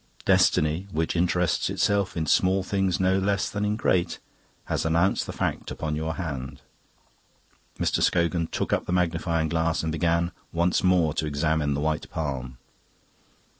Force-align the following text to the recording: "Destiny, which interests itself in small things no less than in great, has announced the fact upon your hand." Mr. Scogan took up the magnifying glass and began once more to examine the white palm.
"Destiny, 0.25 0.87
which 0.91 1.15
interests 1.15 1.69
itself 1.69 2.17
in 2.17 2.25
small 2.25 2.63
things 2.63 2.99
no 2.99 3.19
less 3.19 3.51
than 3.51 3.63
in 3.63 3.75
great, 3.75 4.17
has 4.65 4.83
announced 4.83 5.27
the 5.27 5.31
fact 5.31 5.69
upon 5.69 5.95
your 5.95 6.15
hand." 6.15 6.61
Mr. 7.77 8.01
Scogan 8.01 8.47
took 8.47 8.73
up 8.73 8.87
the 8.87 8.91
magnifying 8.93 9.47
glass 9.47 9.83
and 9.83 9.91
began 9.91 10.31
once 10.51 10.83
more 10.83 11.13
to 11.13 11.27
examine 11.27 11.75
the 11.75 11.81
white 11.81 12.09
palm. 12.09 12.57